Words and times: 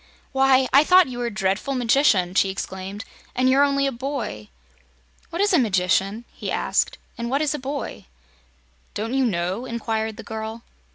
"Why, 0.31 0.67
I 0.73 0.83
thought 0.83 1.09
you 1.09 1.19
were 1.19 1.27
a 1.27 1.31
dreadful 1.31 1.75
magician," 1.75 2.33
she 2.33 2.49
exclaimed, 2.49 3.05
"and 3.35 3.47
you're 3.47 3.63
only 3.63 3.85
a 3.85 3.91
boy!" 3.91 4.49
"What 5.29 5.43
is 5.43 5.53
a 5.53 5.59
magician?" 5.59 6.25
he 6.33 6.49
asked, 6.51 6.97
"and 7.19 7.29
what 7.29 7.43
is 7.43 7.53
a 7.53 7.59
boy?" 7.59 8.07
"Don't 8.95 9.13
you 9.13 9.23
know?" 9.25 9.65
inquired 9.67 10.17
the 10.17 10.23
girl. 10.23 10.63